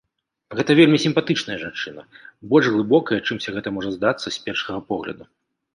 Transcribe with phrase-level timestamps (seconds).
[0.59, 2.01] Гэта вельмі сімпатычная жанчына,
[2.55, 5.23] больш глыбокая, чымся гэта можа здацца з першага погляду.